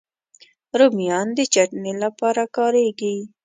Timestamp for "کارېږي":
2.55-3.15